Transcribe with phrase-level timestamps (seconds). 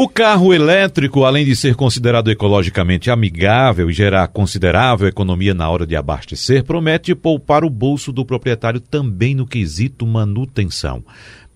[0.00, 5.84] O carro elétrico, além de ser considerado ecologicamente amigável e gerar considerável economia na hora
[5.84, 11.02] de abastecer, promete poupar o bolso do proprietário também no quesito manutenção.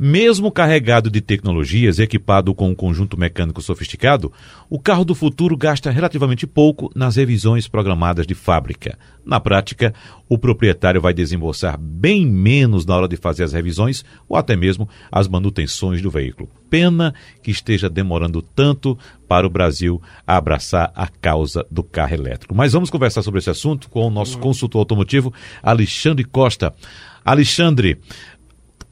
[0.05, 4.33] Mesmo carregado de tecnologias, equipado com um conjunto mecânico sofisticado,
[4.69, 8.99] o carro do futuro gasta relativamente pouco nas revisões programadas de fábrica.
[9.24, 9.95] Na prática,
[10.29, 14.88] o proprietário vai desembolsar bem menos na hora de fazer as revisões ou até mesmo
[15.11, 16.48] as manutenções do veículo.
[16.69, 18.96] Pena que esteja demorando tanto
[19.28, 22.55] para o Brasil abraçar a causa do carro elétrico.
[22.55, 26.73] Mas vamos conversar sobre esse assunto com o nosso consultor automotivo, Alexandre Costa.
[27.24, 27.98] Alexandre,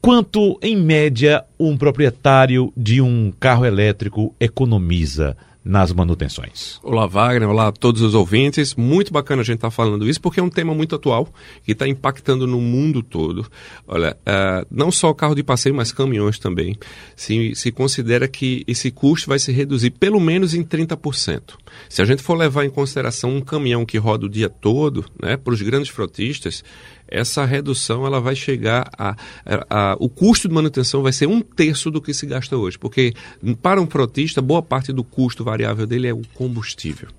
[0.01, 6.79] Quanto, em média, um proprietário de um carro elétrico economiza nas manutenções?
[6.81, 7.47] Olá, Wagner.
[7.47, 8.73] Olá a todos os ouvintes.
[8.75, 11.27] Muito bacana a gente estar tá falando isso, porque é um tema muito atual
[11.63, 13.45] que está impactando no mundo todo.
[13.87, 16.75] Olha, uh, não só carro de passeio, mas caminhões também.
[17.15, 21.53] Se, se considera que esse custo vai se reduzir pelo menos em 30%.
[21.87, 25.37] Se a gente for levar em consideração um caminhão que roda o dia todo, né,
[25.37, 26.63] para os grandes frotistas,
[27.11, 29.09] essa redução ela vai chegar a,
[29.45, 32.79] a, a, o custo de manutenção vai ser um terço do que se gasta hoje,
[32.79, 33.13] porque
[33.61, 37.09] para um frotista boa parte do custo variável dele é o combustível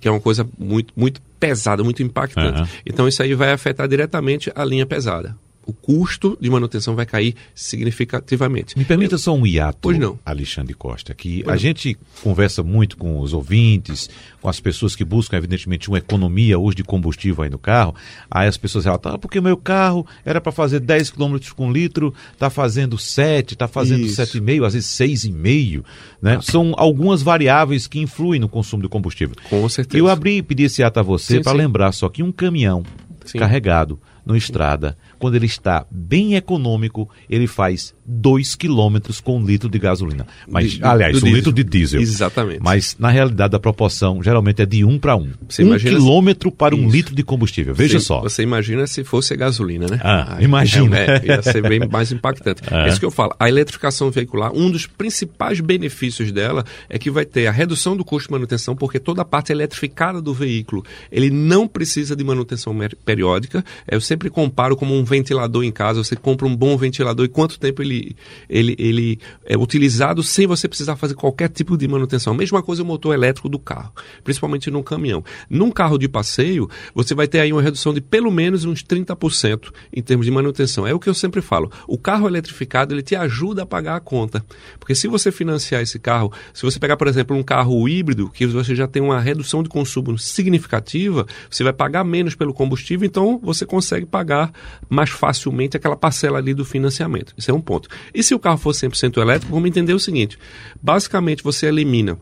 [0.00, 2.60] que é uma coisa muito, muito pesada, muito impactante.
[2.60, 2.66] Uhum.
[2.86, 5.36] Então isso aí vai afetar diretamente a linha pesada
[5.66, 8.76] o custo de manutenção vai cair significativamente.
[8.76, 10.18] Me permita só um hiato, pois não.
[10.24, 11.58] Alexandre Costa, que pois a não.
[11.58, 14.08] gente conversa muito com os ouvintes,
[14.40, 17.94] com as pessoas que buscam, evidentemente, uma economia hoje de combustível aí no carro.
[18.30, 22.14] Aí as pessoas relatam, ah, porque meu carro era para fazer 10 km com litro,
[22.32, 25.84] está fazendo 7, está fazendo 7,5, às vezes 6,5.
[26.20, 26.36] Né?
[26.36, 26.42] Ah.
[26.42, 29.34] São algumas variáveis que influem no consumo de combustível.
[29.48, 29.98] Com certeza.
[29.98, 32.82] Eu abri e pedi esse ato a você para lembrar só que um caminhão
[33.24, 33.38] sim.
[33.38, 39.68] carregado no estrada, quando ele está bem econômico, ele faz 2 quilômetros com um litro
[39.68, 40.26] de gasolina.
[40.48, 41.36] Mas, de, aliás, um diesel.
[41.36, 42.00] litro de diesel.
[42.00, 42.60] Exatamente.
[42.62, 45.20] Mas, na realidade, a proporção geralmente é de 1 um para 1.
[45.20, 45.72] Um.
[45.72, 46.56] um quilômetro se...
[46.56, 46.96] para um Isso.
[46.96, 47.74] litro de combustível.
[47.74, 48.20] Veja você, só.
[48.20, 50.00] Você imagina se fosse a gasolina, né?
[50.02, 50.98] Ah, Aí, imagina.
[50.98, 52.62] É, é, ia ser bem mais impactante.
[52.74, 52.86] É.
[52.86, 53.34] é isso que eu falo.
[53.38, 58.04] A eletrificação veicular, um dos principais benefícios dela é que vai ter a redução do
[58.04, 62.76] custo de manutenção, porque toda a parte eletrificada do veículo, ele não precisa de manutenção
[63.04, 63.64] periódica.
[63.86, 66.02] Eu sempre comparo como um ventilador em casa.
[66.02, 68.16] Você compra um bom ventilador e quanto tempo ele
[68.48, 72.32] ele, ele, é utilizado sem você precisar fazer qualquer tipo de manutenção.
[72.34, 73.92] Mesma coisa o motor elétrico do carro,
[74.22, 75.24] principalmente num caminhão.
[75.50, 79.72] Num carro de passeio, você vai ter aí uma redução de pelo menos uns 30%
[79.92, 80.86] em termos de manutenção.
[80.86, 81.70] É o que eu sempre falo.
[81.88, 84.44] O carro eletrificado, ele te ajuda a pagar a conta.
[84.78, 88.46] Porque se você financiar esse carro, se você pegar, por exemplo, um carro híbrido, que
[88.46, 93.40] você já tem uma redução de consumo significativa, você vai pagar menos pelo combustível, então
[93.42, 94.52] você consegue pagar
[94.88, 97.34] mais facilmente aquela parcela ali do financiamento.
[97.36, 97.88] Isso é um ponto.
[98.14, 100.38] E se o carro for 100% elétrico, vamos entender o seguinte:
[100.82, 102.18] basicamente você elimina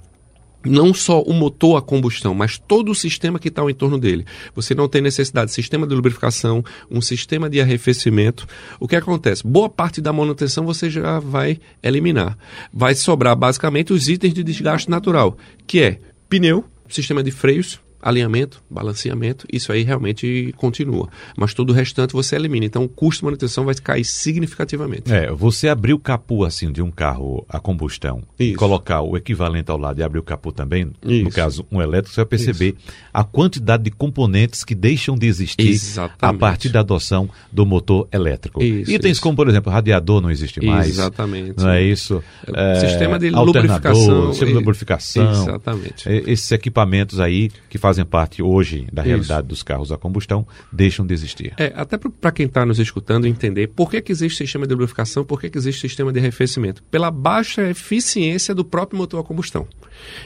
[0.65, 4.25] não só o motor a combustão, mas todo o sistema que está ao entorno dele.
[4.55, 8.47] Você não tem necessidade de sistema de lubrificação, um sistema de arrefecimento.
[8.79, 9.47] O que acontece?
[9.47, 12.39] Boa parte da manutenção você já vai eliminar.
[12.73, 15.99] Vai sobrar basicamente os itens de desgaste natural, que é
[16.29, 21.09] pneu, sistema de freios, alinhamento, balanceamento, isso aí realmente continua.
[21.37, 22.67] Mas todo o restante você elimina.
[22.67, 25.13] Então o custo de manutenção vai cair significativamente.
[25.13, 28.53] É, você abrir o capô assim de um carro a combustão isso.
[28.53, 31.25] e colocar o equivalente ao lado e abrir o capô também, isso.
[31.25, 32.93] no caso um elétrico, você vai perceber isso.
[33.15, 36.37] a quantidade de componentes que deixam de existir Exatamente.
[36.37, 38.63] a partir da adoção do motor elétrico.
[38.63, 40.89] Itens como, por exemplo, radiador não existe mais.
[40.89, 41.59] Exatamente.
[41.59, 42.23] Não é isso?
[42.53, 44.31] É, sistema de lubrificação.
[44.31, 45.43] Sistema de lubrificação.
[45.43, 46.09] Exatamente.
[46.09, 49.49] Esses equipamentos aí que fazem fazem parte hoje da realidade Isso.
[49.49, 51.53] dos carros a combustão deixam de existir.
[51.59, 55.25] É, até para quem está nos escutando entender por que, que existe sistema de lubrificação,
[55.25, 56.83] por que, que existe sistema de arrefecimento.
[56.85, 59.67] Pela baixa eficiência do próprio motor a combustão.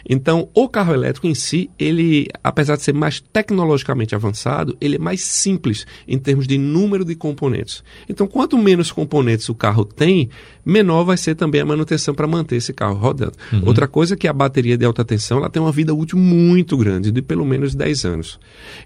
[0.09, 4.99] Então, o carro elétrico em si, ele, apesar de ser mais tecnologicamente avançado, ele é
[4.99, 7.83] mais simples em termos de número de componentes.
[8.09, 10.31] Então, quanto menos componentes o carro tem,
[10.65, 13.35] menor vai ser também a manutenção para manter esse carro rodando.
[13.53, 13.63] Uhum.
[13.67, 16.77] Outra coisa é que a bateria de alta tensão ela tem uma vida útil muito
[16.77, 18.39] grande, de pelo menos 10 anos.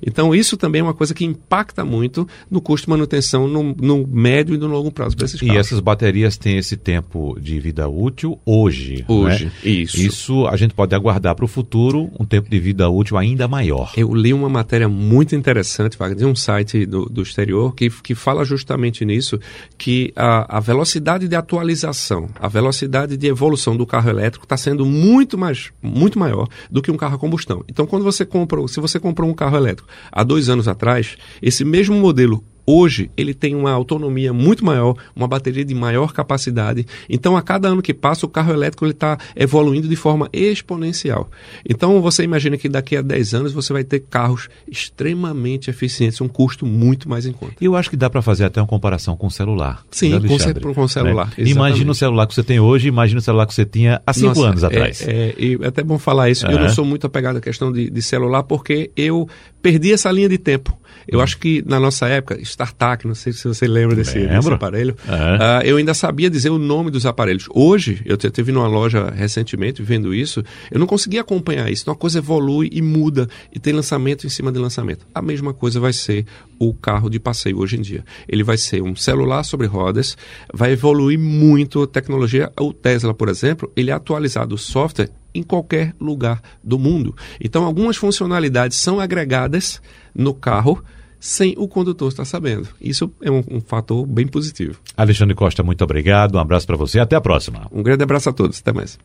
[0.04, 4.06] Então, isso também é uma coisa que impacta muito no custo de manutenção no, no
[4.06, 5.54] médio e no longo prazo para esses carros.
[5.54, 9.04] E essas baterias têm esse tempo de vida útil hoje.
[9.08, 9.52] Hoje, né?
[9.64, 10.00] isso.
[10.00, 13.92] Isso a gente pode aguardar para o futuro um tempo de vida útil ainda maior.
[13.96, 18.14] Eu li uma matéria muito interessante, Wagner, de um site do, do exterior que, que
[18.14, 19.38] fala justamente nisso,
[19.78, 24.84] que a, a velocidade de atualização, a velocidade de evolução do carro elétrico está sendo
[24.84, 27.64] muito mais, muito maior do que um carro a combustão.
[27.68, 31.64] Então, quando você compra, se você comprou um carro elétrico há dois anos atrás, esse
[31.64, 36.86] mesmo modelo Hoje ele tem uma autonomia muito maior, uma bateria de maior capacidade.
[37.08, 41.30] Então, a cada ano que passa, o carro elétrico está evoluindo de forma exponencial.
[41.68, 46.28] Então, você imagina que daqui a 10 anos você vai ter carros extremamente eficientes, um
[46.28, 47.54] custo muito mais em conta.
[47.60, 49.84] Eu acho que dá para fazer até uma comparação com o celular.
[49.90, 50.20] Sim, né,
[50.62, 51.32] com, com o celular.
[51.36, 51.44] Né?
[51.48, 54.42] Imagina o celular que você tem hoje, imagina o celular que você tinha há 5
[54.42, 55.06] anos atrás.
[55.06, 56.46] É, é, é, até bom falar isso.
[56.46, 59.28] Eu não sou muito apegado à questão de, de celular porque eu
[59.62, 60.78] perdi essa linha de tempo.
[61.06, 61.22] Eu hum.
[61.22, 65.64] acho que na nossa época, StarTAC, não sei se você lembra desse, desse aparelho, uh,
[65.64, 67.46] eu ainda sabia dizer o nome dos aparelhos.
[67.50, 71.82] Hoje, eu estive numa loja recentemente vendo isso, eu não conseguia acompanhar isso.
[71.82, 75.06] Então a coisa evolui e muda e tem lançamento em cima de lançamento.
[75.14, 76.26] A mesma coisa vai ser
[76.58, 78.04] o carro de passeio hoje em dia.
[78.28, 80.16] Ele vai ser um celular sobre rodas,
[80.52, 82.52] vai evoluir muito a tecnologia.
[82.58, 87.14] O Tesla, por exemplo, ele é atualizado o software em qualquer lugar do mundo.
[87.40, 89.80] Então, algumas funcionalidades são agregadas
[90.14, 90.82] no carro
[91.20, 92.66] sem o condutor estar sabendo.
[92.80, 94.80] Isso é um, um fator bem positivo.
[94.96, 96.36] Alexandre Costa, muito obrigado.
[96.36, 96.98] Um abraço para você.
[96.98, 97.68] Até a próxima.
[97.70, 98.58] Um grande abraço a todos.
[98.58, 98.98] Até mais.